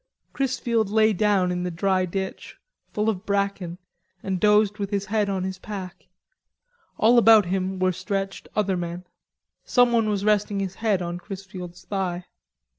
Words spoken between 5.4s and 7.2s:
his pack. All